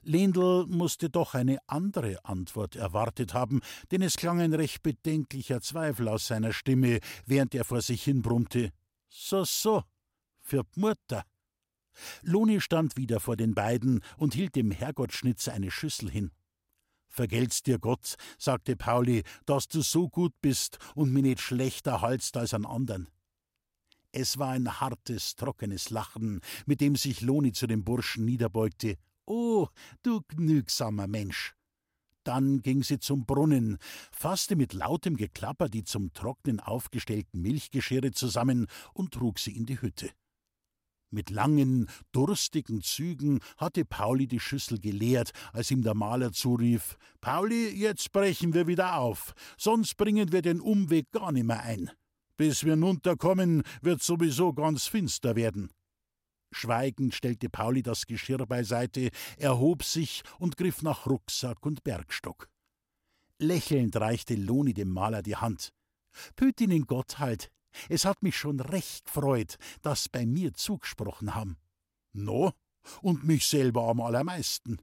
Lendl 0.00 0.64
musste 0.66 1.10
doch 1.10 1.34
eine 1.34 1.58
andere 1.66 2.24
Antwort 2.24 2.76
erwartet 2.76 3.34
haben, 3.34 3.60
denn 3.90 4.00
es 4.00 4.16
klang 4.16 4.40
ein 4.40 4.54
recht 4.54 4.82
bedenklicher 4.82 5.60
Zweifel 5.60 6.08
aus 6.08 6.26
seiner 6.26 6.54
Stimme, 6.54 7.00
während 7.26 7.54
er 7.54 7.66
vor 7.66 7.82
sich 7.82 8.04
hin 8.04 8.22
brummte. 8.22 8.72
So, 9.10 9.44
so, 9.44 9.82
für 10.40 10.64
Mutter. 10.76 11.24
Loni 12.22 12.62
stand 12.62 12.96
wieder 12.96 13.20
vor 13.20 13.36
den 13.36 13.54
beiden 13.54 14.00
und 14.16 14.32
hielt 14.32 14.56
dem 14.56 14.70
Herrgottschnitzer 14.70 15.52
eine 15.52 15.70
Schüssel 15.70 16.10
hin. 16.10 16.30
Vergelt's 17.08 17.62
dir 17.62 17.78
Gott, 17.78 18.16
sagte 18.38 18.76
Pauli, 18.76 19.24
dass 19.44 19.68
du 19.68 19.82
so 19.82 20.08
gut 20.08 20.32
bist 20.40 20.78
und 20.94 21.12
mich 21.12 21.24
nicht 21.24 21.40
schlechter 21.42 22.00
haltst 22.00 22.38
als 22.38 22.54
an 22.54 22.64
andern. 22.64 23.08
Es 24.12 24.38
war 24.38 24.50
ein 24.50 24.80
hartes, 24.80 25.36
trockenes 25.36 25.90
Lachen, 25.90 26.40
mit 26.66 26.80
dem 26.80 26.96
sich 26.96 27.20
Loni 27.20 27.52
zu 27.52 27.66
dem 27.66 27.84
Burschen 27.84 28.24
niederbeugte. 28.24 28.96
Oh, 29.26 29.68
du 30.02 30.22
gnügsamer 30.28 31.06
Mensch! 31.06 31.54
Dann 32.24 32.60
ging 32.60 32.82
sie 32.82 32.98
zum 32.98 33.24
Brunnen, 33.26 33.78
fasste 34.10 34.56
mit 34.56 34.72
lautem 34.72 35.16
Geklapper 35.16 35.68
die 35.68 35.84
zum 35.84 36.12
Trocknen 36.12 36.60
aufgestellten 36.60 37.40
Milchgeschirre 37.40 38.10
zusammen 38.10 38.66
und 38.92 39.14
trug 39.14 39.38
sie 39.38 39.56
in 39.56 39.66
die 39.66 39.80
Hütte. 39.80 40.10
Mit 41.10 41.30
langen, 41.30 41.88
durstigen 42.12 42.82
Zügen 42.82 43.40
hatte 43.56 43.86
Pauli 43.86 44.26
die 44.26 44.40
Schüssel 44.40 44.78
geleert, 44.78 45.32
als 45.54 45.70
ihm 45.70 45.82
der 45.82 45.94
Maler 45.94 46.32
zurief: 46.32 46.98
Pauli, 47.22 47.70
jetzt 47.70 48.12
brechen 48.12 48.52
wir 48.52 48.66
wieder 48.66 48.96
auf, 48.96 49.32
sonst 49.56 49.96
bringen 49.96 50.32
wir 50.32 50.42
den 50.42 50.60
Umweg 50.60 51.10
gar 51.10 51.32
nimmer 51.32 51.60
ein. 51.60 51.90
Bis 52.38 52.62
wir 52.62 52.76
nunterkommen, 52.76 53.64
wird 53.82 54.00
sowieso 54.00 54.52
ganz 54.52 54.86
finster 54.86 55.34
werden. 55.34 55.72
Schweigend 56.52 57.12
stellte 57.12 57.50
Pauli 57.50 57.82
das 57.82 58.06
Geschirr 58.06 58.46
beiseite, 58.46 59.10
erhob 59.36 59.82
sich 59.82 60.22
und 60.38 60.56
griff 60.56 60.82
nach 60.82 61.06
Rucksack 61.06 61.66
und 61.66 61.82
Bergstock. 61.82 62.48
Lächelnd 63.40 63.96
reichte 63.96 64.36
Loni 64.36 64.72
dem 64.72 64.88
Maler 64.88 65.22
die 65.22 65.34
Hand. 65.34 65.72
Püt 66.36 66.60
ihn 66.60 66.70
in 66.70 66.86
Gott 66.86 67.18
halt. 67.18 67.50
Es 67.88 68.04
hat 68.04 68.22
mich 68.22 68.36
schon 68.36 68.60
recht 68.60 69.06
gefreut, 69.06 69.56
dass 69.82 70.08
bei 70.08 70.24
mir 70.24 70.54
zugesprochen 70.54 71.34
haben. 71.34 71.56
No, 72.12 72.52
und 73.02 73.24
mich 73.24 73.46
selber 73.48 73.88
am 73.88 74.00
allermeisten. 74.00 74.78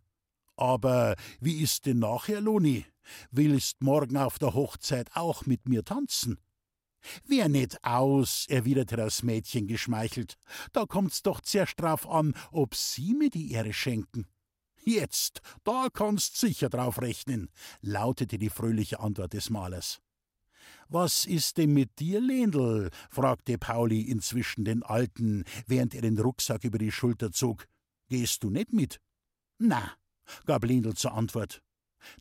Aber 0.57 1.15
wie 1.39 1.61
ist 1.61 1.85
denn 1.85 1.99
nachher, 1.99 2.41
Loni? 2.41 2.85
Willst 3.31 3.81
morgen 3.81 4.17
auf 4.17 4.39
der 4.39 4.53
Hochzeit 4.53 5.15
auch 5.15 5.45
mit 5.45 5.69
mir 5.69 5.85
tanzen? 5.85 6.37
Wer 7.25 7.49
nicht 7.49 7.83
aus, 7.83 8.45
erwiderte 8.49 8.95
das 8.95 9.23
Mädchen 9.23 9.67
geschmeichelt. 9.67 10.37
Da 10.73 10.85
kommt's 10.85 11.21
doch 11.21 11.41
zuerst 11.41 11.79
drauf 11.79 12.07
an, 12.09 12.33
ob 12.51 12.75
Sie 12.75 13.13
mir 13.13 13.29
die 13.29 13.51
Ehre 13.51 13.73
schenken. 13.73 14.27
Jetzt, 14.83 15.41
da 15.63 15.87
kannst 15.91 16.37
sicher 16.37 16.69
drauf 16.69 17.01
rechnen, 17.01 17.49
lautete 17.81 18.37
die 18.37 18.49
fröhliche 18.49 18.99
Antwort 18.99 19.33
des 19.33 19.49
Malers. 19.49 19.99
Was 20.89 21.25
ist 21.25 21.57
denn 21.57 21.73
mit 21.73 21.99
dir, 21.99 22.21
Lendl? 22.21 22.91
fragte 23.09 23.57
Pauli 23.57 24.01
inzwischen 24.01 24.63
den 24.63 24.83
Alten, 24.83 25.43
während 25.65 25.95
er 25.95 26.01
den 26.01 26.19
Rucksack 26.19 26.63
über 26.63 26.77
die 26.77 26.91
Schulter 26.91 27.31
zog. 27.31 27.67
Gehst 28.09 28.43
du 28.43 28.51
nicht 28.51 28.73
mit? 28.73 29.01
Na, 29.57 29.93
gab 30.45 30.63
Lendl 30.63 30.93
zur 30.93 31.13
Antwort. 31.13 31.63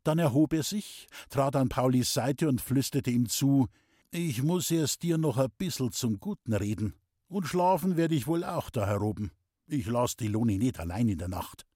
Dann 0.03 0.19
erhob 0.19 0.55
er 0.55 0.63
sich, 0.63 1.09
trat 1.29 1.57
an 1.57 1.69
Paulis 1.69 2.15
Seite 2.15 2.49
und 2.49 2.63
flüsterte 2.63 3.11
ihm 3.11 3.29
zu: 3.29 3.69
Ich 4.17 4.45
muss 4.45 4.71
erst 4.71 5.03
dir 5.03 5.19
noch 5.19 5.39
ein 5.39 5.51
bissel 5.59 5.91
zum 5.91 6.21
Guten 6.21 6.53
reden. 6.53 6.95
Und 7.27 7.49
schlafen 7.49 7.97
werde 7.97 8.15
ich 8.15 8.29
wohl 8.29 8.45
auch 8.45 8.71
da 8.71 8.87
heroben. 8.87 9.33
Ich 9.67 9.87
lass 9.87 10.15
die 10.15 10.29
Loni 10.29 10.57
nicht 10.57 10.79
allein 10.79 11.09
in 11.09 11.19
der 11.19 11.27
Nacht. 11.27 11.67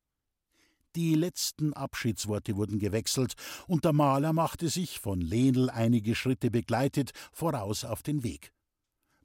Die 0.94 1.16
letzten 1.16 1.72
Abschiedsworte 1.72 2.54
wurden 2.54 2.78
gewechselt, 2.78 3.34
und 3.66 3.84
der 3.84 3.92
Maler 3.92 4.32
machte 4.32 4.68
sich, 4.68 5.00
von 5.00 5.20
Lenel 5.20 5.68
einige 5.68 6.14
Schritte 6.14 6.52
begleitet, 6.52 7.10
voraus 7.32 7.84
auf 7.84 8.04
den 8.04 8.22
Weg. 8.22 8.52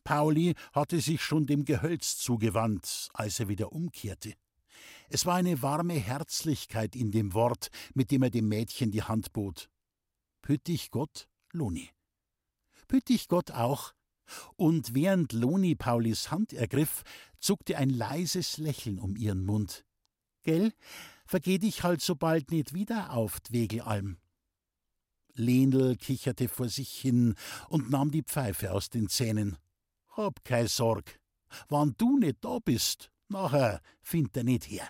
Pauli 0.03 0.55
hatte 0.71 0.99
sich 0.99 1.21
schon 1.21 1.45
dem 1.45 1.65
Gehölz 1.65 2.17
zugewandt, 2.17 3.09
als 3.13 3.39
er 3.39 3.47
wieder 3.47 3.73
umkehrte. 3.73 4.33
Es 5.09 5.27
war 5.27 5.35
eine 5.35 5.61
warme 5.61 5.93
Herzlichkeit 5.93 6.95
in 6.95 7.11
dem 7.11 7.35
Wort, 7.35 7.69
mit 7.93 8.09
dem 8.09 8.23
er 8.23 8.31
dem 8.31 8.47
Mädchen 8.47 8.89
die 8.89 9.03
Hand 9.03 9.33
bot. 9.33 9.69
Püttich 10.41 10.89
Gott, 10.89 11.27
Loni. 11.51 11.91
Püttich 12.87 13.27
Gott 13.27 13.51
auch. 13.51 13.93
Und 14.55 14.95
während 14.95 15.33
Loni 15.33 15.75
Paulis 15.75 16.31
Hand 16.31 16.53
ergriff, 16.53 17.03
zuckte 17.39 17.77
ein 17.77 17.89
leises 17.89 18.57
Lächeln 18.57 18.99
um 18.99 19.15
ihren 19.15 19.45
Mund. 19.45 19.85
Gell, 20.43 20.73
vergeh 21.25 21.57
dich 21.57 21.83
halt 21.83 22.01
so 22.01 22.15
bald 22.15 22.51
nicht 22.51 22.73
wieder 22.73 23.11
auf 23.11 23.37
d'Wegelalm. 23.39 24.17
Lenel 25.35 25.97
kicherte 25.97 26.47
vor 26.47 26.69
sich 26.69 26.91
hin 26.91 27.35
und 27.69 27.89
nahm 27.89 28.11
die 28.11 28.23
Pfeife 28.23 28.71
aus 28.71 28.89
den 28.89 29.09
Zähnen. 29.09 29.57
Hab 30.09 30.43
kei 30.43 30.67
Sorg. 30.67 31.19
Wann 31.69 31.95
du 31.97 32.17
nicht 32.17 32.43
da 32.43 32.59
bist, 32.59 33.11
nachher 33.29 33.81
find 34.01 34.35
er 34.37 34.43
nicht 34.43 34.69
her. 34.69 34.89